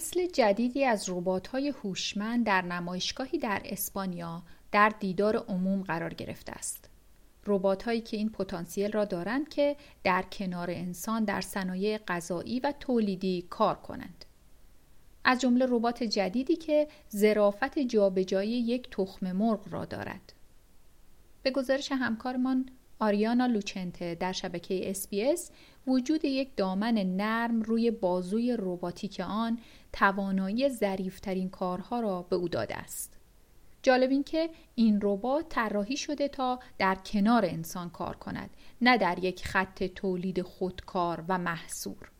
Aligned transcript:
نسل 0.00 0.26
جدیدی 0.26 0.84
از 0.84 1.08
ربات‌های 1.08 1.68
هوشمند 1.68 2.46
در 2.46 2.62
نمایشگاهی 2.62 3.38
در 3.38 3.62
اسپانیا 3.64 4.42
در 4.72 4.88
دیدار 5.00 5.36
عموم 5.36 5.82
قرار 5.82 6.14
گرفته 6.14 6.52
است. 6.52 6.88
ربات 7.46 7.82
هایی 7.82 8.00
که 8.00 8.16
این 8.16 8.30
پتانسیل 8.30 8.92
را 8.92 9.04
دارند 9.04 9.48
که 9.48 9.76
در 10.04 10.22
کنار 10.22 10.70
انسان 10.70 11.24
در 11.24 11.40
صنایع 11.40 11.98
غذایی 11.98 12.60
و 12.60 12.72
تولیدی 12.80 13.46
کار 13.50 13.74
کنند. 13.74 14.24
از 15.24 15.40
جمله 15.40 15.66
ربات 15.68 16.02
جدیدی 16.02 16.56
که 16.56 16.88
ظرافت 17.16 17.78
جابجایی 17.78 18.60
یک 18.60 18.90
تخم 18.90 19.32
مرغ 19.32 19.72
را 19.72 19.84
دارد. 19.84 20.32
به 21.42 21.50
گزارش 21.50 21.92
همکارمان 21.92 22.68
آریانا 23.00 23.46
لوچنته 23.46 24.14
در 24.14 24.32
شبکه 24.32 24.92
SBS 24.92 25.50
وجود 25.86 26.24
یک 26.24 26.56
دامن 26.56 26.94
نرم 26.94 27.62
روی 27.62 27.90
بازوی 27.90 28.56
رباتیک 28.58 29.20
آن 29.20 29.58
توانایی 29.92 30.68
ظریفترین 30.68 31.48
کارها 31.48 32.00
را 32.00 32.22
به 32.22 32.36
او 32.36 32.48
داده 32.48 32.76
است. 32.76 33.16
جالب 33.82 34.10
این 34.10 34.24
که 34.24 34.50
این 34.74 34.98
ربات 35.02 35.48
طراحی 35.48 35.96
شده 35.96 36.28
تا 36.28 36.60
در 36.78 36.94
کنار 36.94 37.44
انسان 37.44 37.90
کار 37.90 38.16
کند 38.16 38.50
نه 38.80 38.98
در 38.98 39.18
یک 39.24 39.44
خط 39.46 39.84
تولید 39.84 40.42
خودکار 40.42 41.24
و 41.28 41.38
محصور 41.38 42.10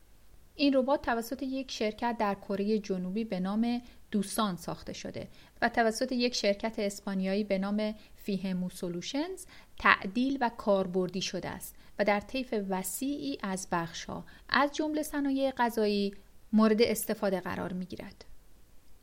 این 0.60 0.74
ربات 0.74 1.02
توسط 1.02 1.42
یک 1.42 1.70
شرکت 1.70 2.16
در 2.18 2.34
کره 2.34 2.78
جنوبی 2.78 3.24
به 3.24 3.40
نام 3.40 3.82
دوسان 4.10 4.56
ساخته 4.56 4.92
شده 4.92 5.28
و 5.62 5.68
توسط 5.68 6.12
یک 6.12 6.34
شرکت 6.34 6.78
اسپانیایی 6.78 7.44
به 7.44 7.58
نام 7.58 7.94
فیهمو 8.14 8.70
سولوشنز 8.70 9.46
تعدیل 9.78 10.38
و 10.40 10.50
کاربردی 10.58 11.22
شده 11.22 11.48
است 11.48 11.76
و 11.98 12.04
در 12.04 12.20
طیف 12.20 12.54
وسیعی 12.68 13.38
از 13.42 13.68
بخشها 13.72 14.24
از 14.48 14.72
جمله 14.72 15.02
صنایع 15.02 15.50
غذایی 15.50 16.14
مورد 16.52 16.82
استفاده 16.82 17.40
قرار 17.40 17.72
می 17.72 17.84
گیرد. 17.84 18.24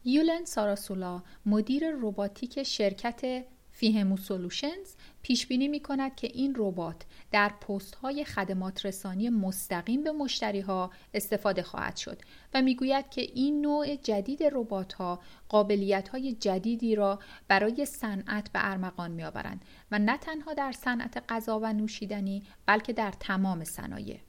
یولن 0.05 0.45
ساراسولا 0.45 1.23
مدیر 1.45 1.83
رباتیک 2.01 2.63
شرکت 2.63 3.45
فیهمو 3.77 4.17
سولوشنز 4.17 4.95
پیش 5.21 5.47
بینی 5.47 5.67
می 5.67 5.79
کند 5.79 6.15
که 6.15 6.27
این 6.33 6.55
ربات 6.57 7.01
در 7.31 7.49
پست 7.49 7.95
های 7.95 8.25
خدمات 8.25 8.85
رسانی 8.85 9.29
مستقیم 9.29 10.03
به 10.03 10.11
مشتری 10.11 10.59
ها 10.59 10.91
استفاده 11.13 11.63
خواهد 11.63 11.95
شد 11.97 12.21
و 12.53 12.61
می‌گوید 12.61 13.09
که 13.09 13.21
این 13.21 13.61
نوع 13.61 13.95
جدید 13.95 14.43
ربات 14.43 14.93
ها 14.93 15.19
قابلیت 15.49 16.09
های 16.09 16.33
جدیدی 16.33 16.95
را 16.95 17.19
برای 17.47 17.85
صنعت 17.85 18.51
به 18.51 18.59
ارمغان 18.63 19.11
می 19.11 19.23
آورند 19.23 19.65
و 19.91 19.99
نه 19.99 20.17
تنها 20.17 20.53
در 20.53 20.71
صنعت 20.71 21.23
غذا 21.29 21.59
و 21.59 21.73
نوشیدنی 21.73 22.43
بلکه 22.65 22.93
در 22.93 23.11
تمام 23.19 23.63
صنایع. 23.63 24.19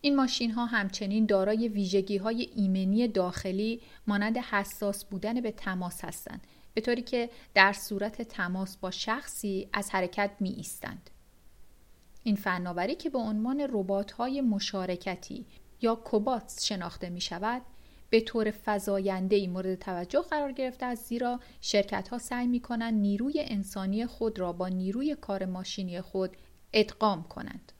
این 0.00 0.16
ماشین 0.16 0.50
ها 0.50 0.66
همچنین 0.66 1.26
دارای 1.26 1.68
ویژگی 1.68 2.16
های 2.16 2.48
ایمنی 2.56 3.08
داخلی 3.08 3.80
مانند 4.06 4.38
حساس 4.38 5.04
بودن 5.04 5.40
به 5.40 5.52
تماس 5.52 6.04
هستند 6.04 6.46
به 6.74 6.80
طوری 6.80 7.02
که 7.02 7.30
در 7.54 7.72
صورت 7.72 8.22
تماس 8.22 8.76
با 8.76 8.90
شخصی 8.90 9.68
از 9.72 9.90
حرکت 9.90 10.30
می 10.40 10.50
ایستند. 10.50 11.10
این 12.22 12.36
فناوری 12.36 12.94
که 12.94 13.10
به 13.10 13.18
عنوان 13.18 13.66
ربات 13.70 14.12
های 14.12 14.40
مشارکتی 14.40 15.46
یا 15.80 15.94
کوباتس 15.94 16.64
شناخته 16.64 17.10
می 17.10 17.20
شود 17.20 17.62
به 18.10 18.20
طور 18.20 18.50
فضاینده 18.50 19.46
مورد 19.46 19.74
توجه 19.74 20.22
قرار 20.22 20.52
گرفته 20.52 20.86
است 20.86 21.04
زیرا 21.06 21.40
شرکت 21.60 22.08
ها 22.08 22.18
سعی 22.18 22.46
می 22.46 22.60
کنند 22.60 22.94
نیروی 22.94 23.40
انسانی 23.40 24.06
خود 24.06 24.38
را 24.38 24.52
با 24.52 24.68
نیروی 24.68 25.14
کار 25.14 25.44
ماشینی 25.44 26.00
خود 26.00 26.36
ادغام 26.72 27.22
کنند. 27.22 27.72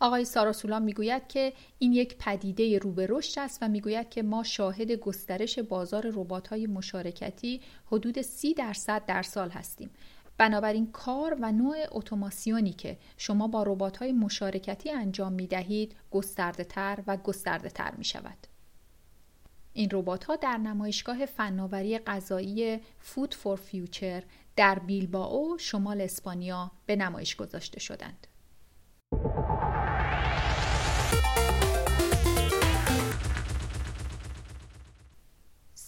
آقای 0.00 0.24
ساراسولان 0.24 0.82
می‌گوید 0.82 1.28
که 1.28 1.52
این 1.78 1.92
یک 1.92 2.16
پدیده 2.18 2.78
رو 2.78 2.92
به 2.92 3.06
رشد 3.10 3.38
است 3.38 3.58
و 3.62 3.68
می‌گوید 3.68 4.10
که 4.10 4.22
ما 4.22 4.42
شاهد 4.42 4.92
گسترش 4.92 5.58
بازار 5.58 6.10
ربات‌های 6.14 6.66
مشارکتی 6.66 7.60
حدود 7.86 8.20
30 8.20 8.54
درصد 8.54 9.06
در 9.06 9.22
سال 9.22 9.50
هستیم. 9.50 9.90
بنابراین 10.38 10.92
کار 10.92 11.36
و 11.40 11.52
نوع 11.52 11.76
اتوماسیونی 11.90 12.72
که 12.72 12.98
شما 13.16 13.48
با 13.48 13.62
ربات‌های 13.62 14.12
مشارکتی 14.12 14.90
انجام 14.90 15.32
می 15.32 15.46
دهید 15.46 15.96
گسترده 16.10 16.64
تر 16.64 17.02
و 17.06 17.16
گسترده 17.16 17.68
تر 17.68 17.94
می 17.94 18.04
شود. 18.04 18.46
این 19.72 19.88
ربات 19.92 20.24
ها 20.24 20.36
در 20.36 20.56
نمایشگاه 20.56 21.26
فناوری 21.26 21.98
غذایی 21.98 22.80
فود 22.98 23.34
فور 23.34 23.56
فیوچر 23.56 24.22
در 24.56 24.78
بیلبائو 24.78 25.58
شمال 25.58 26.00
اسپانیا 26.00 26.70
به 26.86 26.96
نمایش 26.96 27.36
گذاشته 27.36 27.80
شدند. 27.80 28.26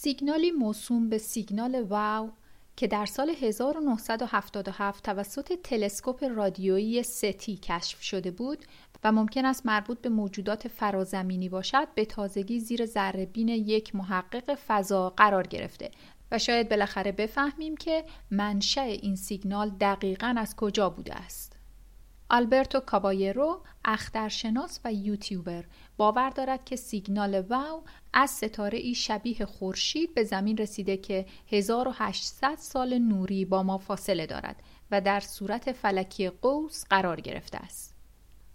سیگنالی 0.01 0.51
موسوم 0.51 1.09
به 1.09 1.17
سیگنال 1.17 1.81
واو 1.81 2.31
که 2.75 2.87
در 2.87 3.05
سال 3.05 3.29
1977 3.29 5.03
توسط 5.03 5.53
تلسکوپ 5.63 6.23
رادیویی 6.23 7.03
ستی 7.03 7.57
کشف 7.57 8.01
شده 8.01 8.31
بود 8.31 8.65
و 9.03 9.11
ممکن 9.11 9.45
است 9.45 9.65
مربوط 9.65 10.01
به 10.01 10.09
موجودات 10.09 10.67
فرازمینی 10.67 11.49
باشد 11.49 11.87
به 11.95 12.05
تازگی 12.05 12.59
زیر 12.59 12.85
ذرهبین 12.85 13.49
یک 13.49 13.95
محقق 13.95 14.55
فضا 14.67 15.09
قرار 15.09 15.47
گرفته 15.47 15.91
و 16.31 16.37
شاید 16.37 16.69
بالاخره 16.69 17.11
بفهمیم 17.11 17.77
که 17.77 18.05
منشأ 18.31 18.81
این 18.81 19.15
سیگنال 19.15 19.69
دقیقا 19.69 20.35
از 20.37 20.55
کجا 20.55 20.89
بوده 20.89 21.15
است. 21.15 21.58
آلبرتو 22.29 22.79
کابایرو 22.79 23.61
اخترشناس 23.85 24.79
و 24.85 24.93
یوتیوبر 24.93 25.65
باور 25.97 26.29
دارد 26.29 26.65
که 26.65 26.75
سیگنال 26.75 27.41
واو 27.41 27.83
از 28.13 28.29
ستاره 28.29 28.77
ای 28.77 28.95
شبیه 28.95 29.45
خورشید 29.45 30.13
به 30.13 30.23
زمین 30.23 30.57
رسیده 30.57 30.97
که 30.97 31.25
1800 31.51 32.55
سال 32.55 32.97
نوری 32.97 33.45
با 33.45 33.63
ما 33.63 33.77
فاصله 33.77 34.25
دارد 34.25 34.55
و 34.91 35.01
در 35.01 35.19
صورت 35.19 35.71
فلکی 35.71 36.29
قوس 36.29 36.85
قرار 36.89 37.21
گرفته 37.21 37.57
است. 37.57 37.95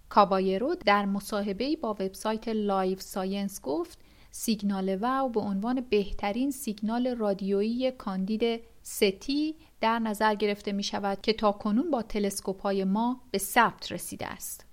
کابایرو 0.08 0.74
در 0.74 1.04
مصاحبه‌ای 1.04 1.76
با 1.76 1.90
وبسایت 1.90 2.48
Live 2.48 2.98
Science 2.98 3.60
گفت 3.60 3.98
سیگنال 4.30 4.96
Wow 4.96 5.28
به 5.28 5.40
عنوان 5.40 5.80
بهترین 5.80 6.50
سیگنال 6.50 7.06
رادیویی 7.06 7.90
کاندید 7.90 8.60
ستی 8.86 9.56
در 9.80 9.98
نظر 9.98 10.34
گرفته 10.34 10.72
می 10.72 10.82
شود 10.82 11.20
که 11.20 11.32
تا 11.32 11.52
کنون 11.52 11.90
با 11.90 12.02
تلسکوپ 12.02 12.62
های 12.62 12.84
ما 12.84 13.20
به 13.30 13.38
ثبت 13.38 13.92
رسیده 13.92 14.26
است. 14.26 14.66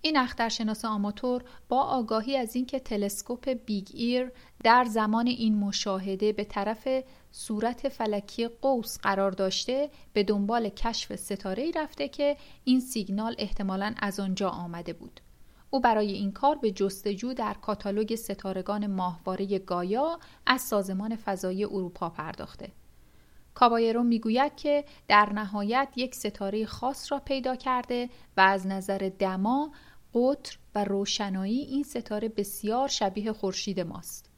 این 0.00 0.16
اخترشناس 0.16 0.84
آماتور 0.84 1.44
با 1.68 1.82
آگاهی 1.82 2.36
از 2.36 2.56
اینکه 2.56 2.80
تلسکوپ 2.80 3.48
Big 3.48 3.88
Ear 3.94 4.32
در 4.64 4.84
زمان 4.84 5.26
این 5.26 5.54
مشاهده 5.56 6.32
به 6.32 6.44
طرف 6.44 6.88
صورت 7.32 7.88
فلکی 7.88 8.48
قوس 8.48 8.98
قرار 8.98 9.30
داشته 9.30 9.90
به 10.12 10.22
دنبال 10.22 10.68
کشف 10.68 11.16
ستاره 11.16 11.62
ای 11.62 11.72
رفته 11.72 12.08
که 12.08 12.36
این 12.64 12.80
سیگنال 12.80 13.34
احتمالا 13.38 13.94
از 13.98 14.20
آنجا 14.20 14.48
آمده 14.48 14.92
بود. 14.92 15.20
او 15.70 15.80
برای 15.80 16.12
این 16.12 16.32
کار 16.32 16.56
به 16.56 16.70
جستجو 16.70 17.34
در 17.34 17.54
کاتالوگ 17.54 18.14
ستارگان 18.14 18.86
ماهواره 18.86 19.58
گایا 19.58 20.18
از 20.46 20.60
سازمان 20.60 21.16
فضایی 21.16 21.64
اروپا 21.64 22.10
پرداخته. 22.10 22.72
کابایرو 23.54 24.02
می‌گوید 24.02 24.56
که 24.56 24.84
در 25.08 25.32
نهایت 25.32 25.88
یک 25.96 26.14
ستاره 26.14 26.66
خاص 26.66 27.12
را 27.12 27.18
پیدا 27.18 27.56
کرده 27.56 28.10
و 28.36 28.40
از 28.40 28.66
نظر 28.66 29.10
دما، 29.18 29.72
قطر 30.14 30.58
و 30.74 30.84
روشنایی 30.84 31.60
این 31.60 31.82
ستاره 31.82 32.28
بسیار 32.28 32.88
شبیه 32.88 33.32
خورشید 33.32 33.80
ماست. 33.80 34.30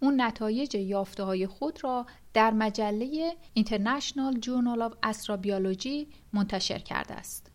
اون 0.00 0.20
نتایج 0.20 0.74
یافته 0.74 1.22
های 1.22 1.46
خود 1.46 1.84
را 1.84 2.06
در 2.34 2.50
مجله 2.50 3.36
International 3.58 4.38
Journal 4.40 4.90
of 4.90 5.10
Astrobiology 5.10 6.06
منتشر 6.32 6.78
کرده 6.78 7.14
است. 7.14 7.50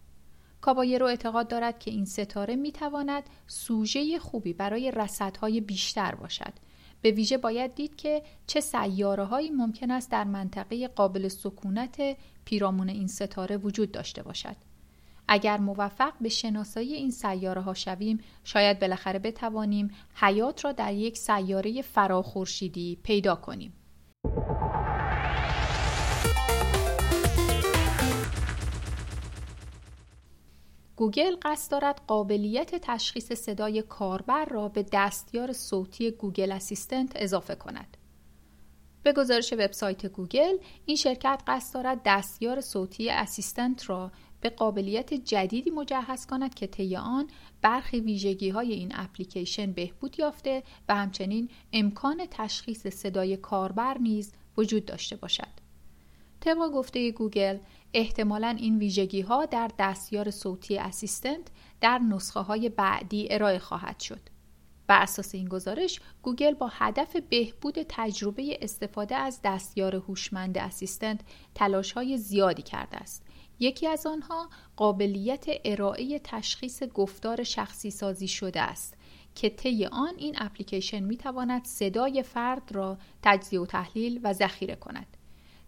کابایرو 0.61 1.05
اعتقاد 1.05 1.47
دارد 1.47 1.79
که 1.79 1.91
این 1.91 2.05
ستاره 2.05 2.55
می 2.55 2.71
تواند 2.71 3.23
سوژه 3.47 4.19
خوبی 4.19 4.53
برای 4.53 4.91
رصدهای 4.91 5.61
بیشتر 5.61 6.15
باشد 6.15 6.53
به 7.03 7.11
ویژه 7.11 7.37
باید 7.37 7.75
دید 7.75 7.95
که 7.95 8.23
چه 8.47 8.61
سیاره 8.61 9.23
هایی 9.23 9.49
ممکن 9.49 9.91
است 9.91 10.11
در 10.11 10.23
منطقه 10.23 10.87
قابل 10.87 11.27
سکونت 11.27 12.17
پیرامون 12.45 12.89
این 12.89 13.07
ستاره 13.07 13.57
وجود 13.57 13.91
داشته 13.91 14.23
باشد. 14.23 14.55
اگر 15.27 15.57
موفق 15.57 16.13
به 16.21 16.29
شناسایی 16.29 16.93
این 16.93 17.11
سیاره 17.11 17.61
ها 17.61 17.73
شویم 17.73 18.19
شاید 18.43 18.79
بالاخره 18.79 19.19
بتوانیم 19.19 19.91
حیات 20.15 20.65
را 20.65 20.71
در 20.71 20.93
یک 20.93 21.17
سیاره 21.17 21.81
فراخورشیدی 21.81 22.97
پیدا 23.03 23.35
کنیم. 23.35 23.73
گوگل 30.95 31.35
قصد 31.41 31.71
دارد 31.71 32.01
قابلیت 32.07 32.75
تشخیص 32.75 33.33
صدای 33.33 33.81
کاربر 33.81 34.45
را 34.45 34.69
به 34.69 34.85
دستیار 34.91 35.53
صوتی 35.53 36.11
Google 36.11 36.51
Assistant 36.51 37.11
اضافه 37.15 37.55
کند. 37.55 37.97
به 39.03 39.13
گزارش 39.13 39.53
وبسایت 39.53 40.05
گوگل، 40.05 40.57
این 40.85 40.97
شرکت 40.97 41.43
قصد 41.47 41.73
دارد 41.73 42.01
دستیار 42.05 42.61
صوتی 42.61 43.09
Assistant 43.09 43.89
را 43.89 44.11
به 44.41 44.49
قابلیت 44.49 45.13
جدیدی 45.13 45.69
مجهز 45.69 46.25
کند 46.25 46.55
که 46.55 46.67
طی 46.67 46.95
آن 46.95 47.27
برخی 47.61 47.99
ویژگی 47.99 48.49
های 48.49 48.73
این 48.73 48.91
اپلیکیشن 48.95 49.71
بهبود 49.71 50.19
یافته 50.19 50.63
و 50.89 50.95
همچنین 50.95 51.49
امکان 51.73 52.27
تشخیص 52.31 52.87
صدای 52.87 53.37
کاربر 53.37 53.97
نیز 53.97 54.33
وجود 54.57 54.85
داشته 54.85 55.15
باشد. 55.15 55.62
طبق 56.43 56.71
گفته 56.71 57.11
گوگل 57.11 57.57
احتمالا 57.93 58.55
این 58.59 58.77
ویژگی 58.77 59.21
ها 59.21 59.45
در 59.45 59.71
دستیار 59.79 60.31
صوتی 60.31 60.77
Assistant 60.77 61.47
در 61.81 61.97
نسخه 61.97 62.39
های 62.39 62.69
بعدی 62.69 63.27
ارائه 63.31 63.59
خواهد 63.59 63.99
شد. 63.99 64.19
بر 64.87 65.01
اساس 65.01 65.35
این 65.35 65.49
گزارش 65.49 66.01
گوگل 66.21 66.53
با 66.53 66.69
هدف 66.71 67.15
بهبود 67.15 67.75
تجربه 67.89 68.57
استفاده 68.61 69.15
از 69.15 69.39
دستیار 69.43 69.95
هوشمند 69.95 70.57
Assistant 70.57 71.21
تلاش 71.55 71.91
های 71.91 72.17
زیادی 72.17 72.61
کرده 72.61 72.97
است 72.97 73.23
یکی 73.59 73.87
از 73.87 74.05
آنها 74.05 74.49
قابلیت 74.75 75.45
ارائه 75.65 76.19
تشخیص 76.23 76.83
گفتار 76.83 77.43
شخصی 77.43 77.91
سازی 77.91 78.27
شده 78.27 78.61
است 78.61 78.97
که 79.35 79.49
طی 79.49 79.85
آن 79.85 80.13
این 80.17 80.35
اپلیکیشن 80.37 80.99
می 80.99 81.17
تواند 81.17 81.65
صدای 81.65 82.23
فرد 82.23 82.71
را 82.71 82.97
تجزیه 83.21 83.59
و 83.59 83.65
تحلیل 83.65 84.19
و 84.23 84.33
ذخیره 84.33 84.75
کند. 84.75 85.17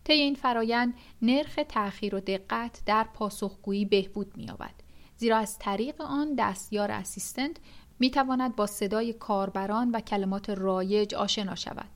طی 0.05 0.13
این 0.13 0.35
فرایند 0.35 0.93
نرخ 1.21 1.59
تأخیر 1.69 2.15
و 2.15 2.19
دقت 2.19 2.81
در 2.85 3.03
پاسخگویی 3.13 3.85
بهبود 3.85 4.37
می‌یابد. 4.37 4.73
زیرا 5.17 5.37
از 5.37 5.59
طریق 5.59 6.01
آن 6.01 6.35
دستیار 6.37 6.91
Assistant 6.91 7.57
می 7.99 8.11
تواند 8.11 8.55
با 8.55 8.65
صدای 8.65 9.13
کاربران 9.13 9.91
و 9.91 9.99
کلمات 9.99 10.49
رایج 10.49 11.15
آشنا 11.15 11.55
شود. 11.55 11.89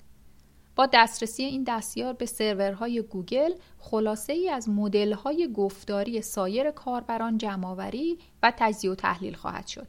با 0.76 0.86
دسترسی 0.94 1.44
این 1.44 1.64
دستیار 1.64 2.14
به 2.14 2.26
سرورهای 2.26 3.02
گوگل 3.02 3.52
خلاصه 3.80 4.34
ای 4.34 4.50
از 4.50 4.70
های 5.24 5.50
گفتاری 5.54 6.22
سایر 6.22 6.72
کاربران 6.72 7.38
جمعآوری 7.38 8.18
و 8.44 8.54
تجزیه 8.58 8.92
و 8.92 8.96
تحلیل 8.96 9.34
خواهد 9.34 9.68
شد. 9.68 9.88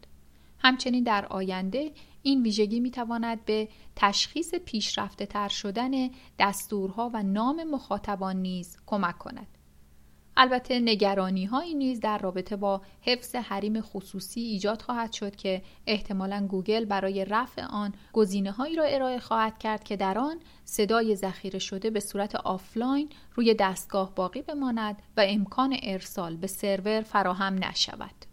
همچنین 0.62 1.05
در 1.05 1.27
آینده 1.27 1.93
این 2.23 2.43
ویژگی 2.43 2.81
می 2.81 2.91
تواند 2.91 3.45
به 3.45 3.69
تشخیص 3.97 4.55
پیشرفته 4.55 5.27
تر 5.27 5.49
شدن 5.49 6.11
دستورها 6.39 7.11
و 7.15 7.23
نام 7.23 7.65
مخاطبان 7.65 8.37
نیز 8.37 8.77
کمک 8.87 9.19
کند. 9.19 9.47
البته 10.37 10.81
نگرانی 10.81 11.45
هایی 11.45 11.75
نیز 11.75 12.01
در 12.01 12.19
رابطه 12.19 12.57
با 12.57 12.83
حفظ 13.01 13.35
حریم 13.35 13.81
خصوصی 13.81 14.41
ایجاد 14.41 14.83
خواهد 14.83 15.12
شد 15.12 15.37
که 15.37 15.62
احتمالا 15.87 16.47
گوگل 16.47 16.85
برای 16.85 17.25
رفع 17.25 17.63
آن 17.63 17.95
گزینه 18.13 18.51
هایی 18.51 18.77
را 18.77 18.85
ارائه 18.85 19.19
خواهد 19.19 19.59
کرد 19.59 19.85
که 19.85 19.97
در 19.97 20.19
آن 20.19 20.41
صدای 20.65 21.17
ذخیره 21.17 21.59
شده 21.59 21.91
به 21.91 22.01
صورت 22.01 22.35
آفلاین 22.35 23.09
روی 23.35 23.55
دستگاه 23.55 24.15
باقی 24.15 24.43
بماند 24.43 25.03
و 25.17 25.25
امکان 25.29 25.77
ارسال 25.83 26.37
به 26.37 26.47
سرور 26.47 27.01
فراهم 27.01 27.65
نشود. 27.65 28.30